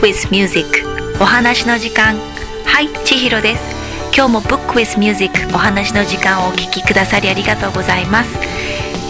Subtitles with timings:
[0.00, 0.66] with Music
[1.20, 2.16] お話の時間。
[2.64, 3.62] はい千尋です。
[4.16, 8.38] 今日も Book with Music お話の時間をお聞きくださりありがとうございます。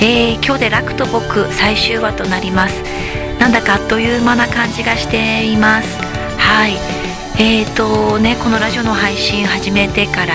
[0.03, 2.83] えー、今日で楽と僕最終話となります。
[3.39, 5.97] なんだかあっという間な感じがしています。
[6.39, 6.73] はい。
[7.39, 10.35] えーとねこのラジオの配信始めてから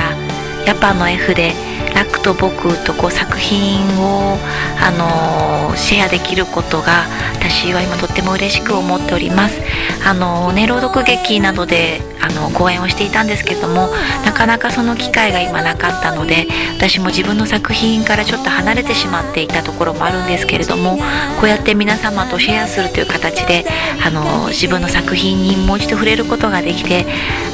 [0.65, 1.51] やっぱあの F で
[1.95, 4.37] 楽と僕とこう作品を、
[4.81, 9.61] あのー、シェアできることが私は今とっても嬉しく思っております。
[10.05, 13.87] あのー、ね、朗読劇などであの講演をしていたんですけども
[14.25, 20.97] なかなかその機会が今なかったので私も自分の作品からちょっと離れてしまっていたところもあるんですけれども
[21.39, 23.65] こうやって皆様とシェアするという形で
[24.03, 27.05] あの自分の作品にもう一度触れることができて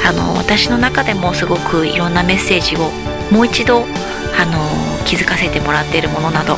[0.05, 2.89] あの私の中でもすごくいろんなメッセージを
[3.31, 3.86] もう一度
[4.40, 6.58] あの気づかせてもらっているものなどあ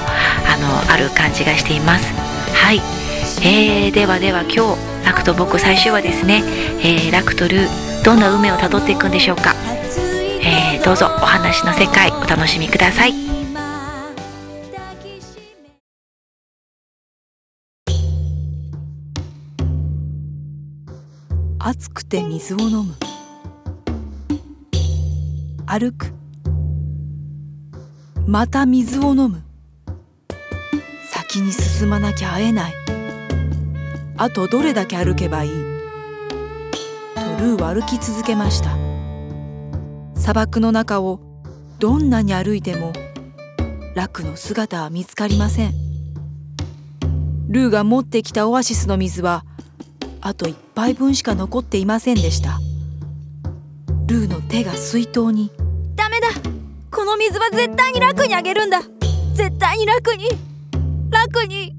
[0.57, 2.13] のある感じがしています。
[2.53, 2.81] はい、
[3.41, 6.43] えー、ではでは今日ラクと僕最終話ですね、
[6.79, 9.53] えー、ラクとルーどんな運命をたどっていくんでしょうか、
[10.41, 13.13] えー、どうぞお話の世界お楽しみください。
[21.65, 22.93] 暑くて水を飲む。
[25.65, 26.22] 歩く。
[28.33, 29.43] また水を飲む。
[31.11, 32.73] 先に進まなきゃ会えない。
[34.17, 35.51] あとどれだけ歩けばいい？
[35.51, 35.59] と
[37.39, 38.75] ルーは歩き続けました。
[40.19, 41.19] 砂漠の中を
[41.77, 42.91] どんなに歩いても
[43.93, 45.73] ラクの姿は見つかりません。
[47.49, 49.45] ルーが持ってきたオアシスの水は
[50.21, 52.57] あと一杯分しか残っていませんでした。
[54.07, 55.51] ルーの手が水筒に。
[55.95, 56.29] ダメだ。
[57.03, 58.79] この水は絶対に楽にあげるんだ。
[59.33, 60.29] 絶対に楽に。
[61.11, 61.75] 楽に。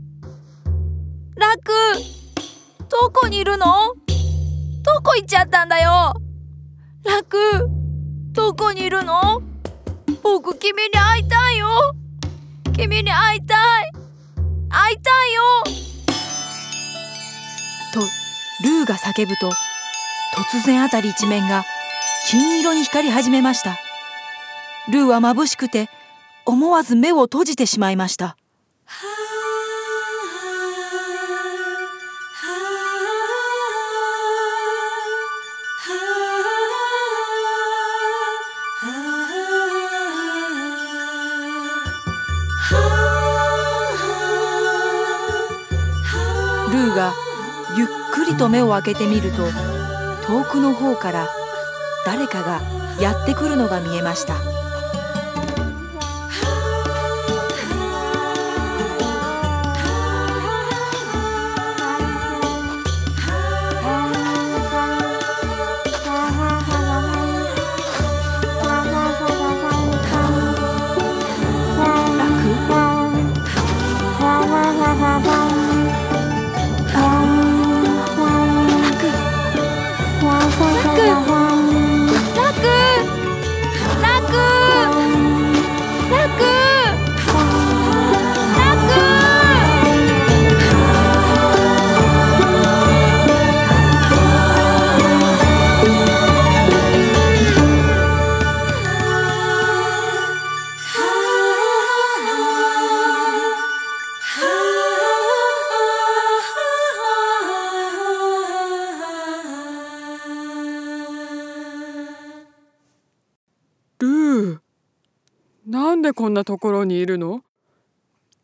[1.34, 1.72] 楽。
[2.90, 3.94] どこにいるの？
[4.82, 6.12] どこ行っちゃったんだよ？
[7.06, 7.70] 楽。
[8.32, 9.40] どこにいるの？
[10.22, 11.68] 僕君に会いたいよ。
[12.76, 13.58] 君に会いたい。
[14.68, 15.42] 会いたいよ。
[17.94, 18.00] と
[18.62, 19.50] ルーが叫ぶと
[20.52, 21.64] 突然あたり一面が
[22.28, 23.78] 金色に光り始めました。
[24.86, 25.88] ルーは眩しくて
[26.44, 28.36] 思わず目を閉じてしまいました。
[46.70, 47.14] ルーが
[47.78, 49.44] ゆっくりと目を開けてみると
[50.26, 51.28] 遠くの方から
[52.04, 52.60] 誰かが
[53.00, 54.34] やってくるのが見えました。
[116.02, 117.42] でこんなところにいるの？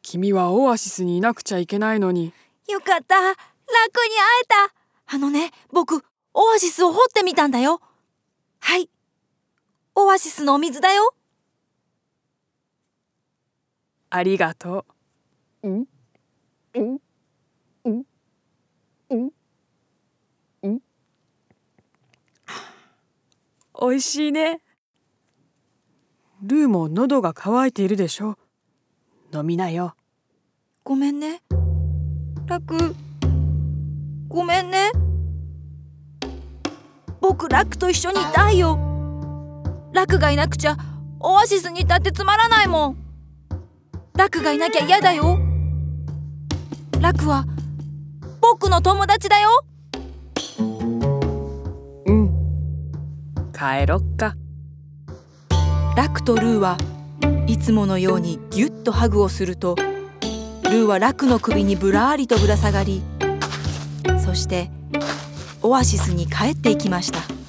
[0.03, 2.33] 君はオアシスにいなくちゃいけないのに。
[2.69, 3.15] よかった。
[3.21, 3.37] 楽に会
[4.43, 5.15] えた。
[5.15, 6.05] あのね、僕、
[6.35, 7.81] オアシスを掘ってみたんだよ。
[8.59, 8.91] はい。
[9.95, 11.15] オアシスのお水だよ。
[14.11, 14.85] ありがと
[15.63, 15.69] う。
[15.69, 15.87] ん？
[16.75, 16.99] ん？
[17.85, 18.05] ん？
[19.09, 19.31] ん？
[20.67, 20.81] ん？
[23.75, 24.63] おいしいね。
[26.51, 28.37] ルーも喉が渇いているでしょ
[29.33, 29.95] 飲みなよ。
[30.83, 31.43] ごめんね。
[32.47, 32.97] ラク
[34.27, 34.91] ごめんね。
[37.21, 38.77] 僕ラクと一緒にいたいよ。
[39.93, 40.77] ラクがいなくちゃ
[41.21, 42.97] オアシスにいたってつまらないもん。
[44.17, 45.39] ラクがいなきゃ嫌だよ。
[47.01, 47.45] ラクは
[48.41, 49.49] 僕の友達だよ。
[52.07, 53.53] うん。
[53.53, 54.35] 帰ろっか。
[56.01, 56.79] ラクとルーは
[57.47, 63.03] いつものようにギュッとハグをするとルーはラクの首にぶらりとぶら下がり
[64.19, 64.71] そして
[65.61, 67.40] オアシスに帰っていきました。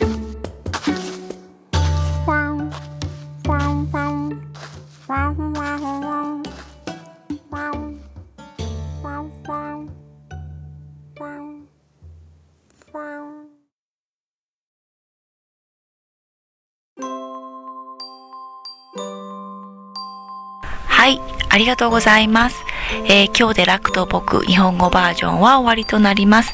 [21.02, 21.20] はい、
[21.50, 22.64] ありがとうございます。
[23.06, 26.52] えー今日で楽と僕日本語バージョンは終わりとなります。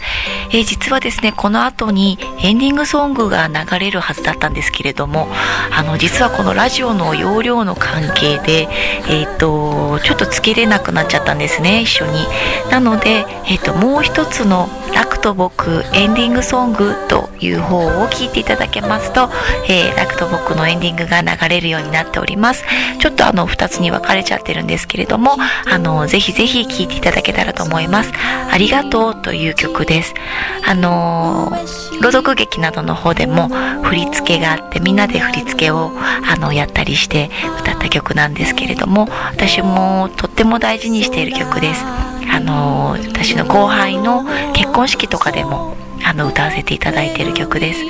[0.52, 5.28] えー実はですね、この後にエンディングソングが流れるはずだったんですけれども、
[5.72, 8.68] あの、実はこのラジオの容量の関係で、
[9.10, 12.26] えっ、と、ちょっとつけれなくなっちゃったんですね、一緒に。
[12.70, 19.30] なので、えっ、と、もう一つの楽と僕エンディングソングという方を聞いていただけますと、
[19.68, 22.64] えー、楽と僕のエンディングが流れるようになっております。
[23.00, 28.12] ちょっとあの、二つに分かれちゃってるんですけれども、あの、ぜひぜひ聴いていただけたらと思います。
[28.52, 30.14] ありがとうという曲です。
[30.66, 31.52] あの
[32.02, 33.50] 朗読劇などの方でも
[33.84, 37.30] 振り付けがあってみんなで振り付けをあのやったりして
[37.62, 41.84] 歌った曲なんですけれども私もとっても大事にしている曲です。
[42.30, 47.84] あの私の後輩の結婚式とかでもあの歌わせていただいている曲です。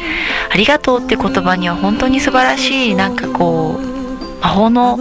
[0.51, 4.99] ありがとうって言葉には本当に素晴らしいなんかこう魔法の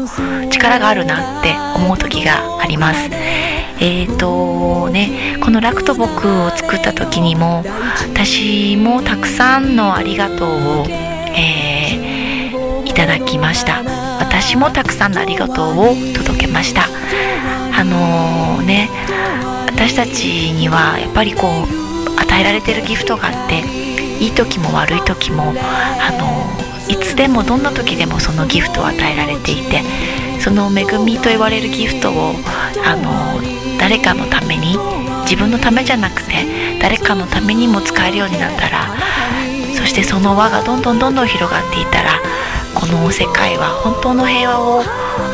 [0.50, 3.10] 力があるなって思う時があります。
[3.78, 7.64] えーとね、この「楽と僕」を作った時にも
[8.14, 10.86] 私もたくさんの「ありがとうを」
[11.36, 13.82] えーいただきました。
[14.18, 16.88] 私もたくさんの「ありがとう」を届けました。
[17.78, 18.88] あのね
[19.66, 23.62] 私たちにはやっぱりこう与えられてるギフトがあって
[24.18, 25.52] いい時も悪い時も
[26.00, 26.46] あの
[26.88, 29.82] いつでもどんな時でもそのギフトを与えられていて
[30.40, 32.34] その恵みと言われるギフトを
[32.82, 33.38] あの
[33.86, 34.76] 誰かのために
[35.22, 36.32] 自分のためじゃなくて
[36.82, 38.96] 誰かのためにも使えるようになったら
[39.76, 42.20] そしてその輪がどんどんどんどん広がっていたら
[42.74, 44.82] この世界は本当の平和を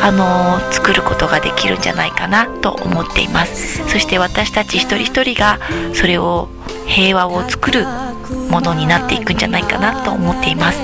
[0.02, 3.88] あの作ることができるんじゃないかなと思っています。
[3.88, 5.58] そして私たち一人一人が
[5.94, 6.50] それを
[6.86, 7.86] 平和を作る
[8.50, 10.78] ものになっていくんじゃないかなと思っています。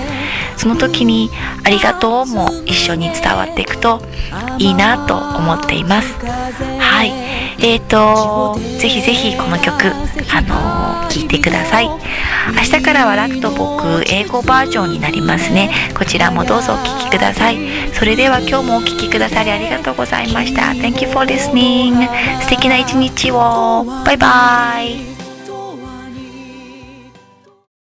[0.56, 1.30] その時に
[1.64, 4.02] 「ありがとう」も一緒に伝わっていくと
[4.56, 6.14] いいなと思っています。
[6.78, 7.27] はい。
[7.60, 9.86] えーとぜひぜひこの曲
[10.32, 11.88] あのーいてください。
[11.88, 11.98] 明
[12.62, 15.70] 日からは楽と僕英語バージョンになりますね。
[15.96, 17.58] こちらもどうぞお聴きください。
[17.94, 20.62] それでは今日もお聴きくださりありがとうございました。
[20.72, 22.08] Thank you for listening
[22.42, 23.84] 素敵な一日を。
[24.04, 25.07] バイバイ。